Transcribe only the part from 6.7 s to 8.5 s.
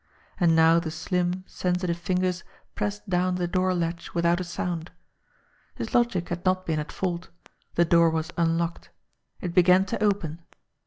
at fault. The door was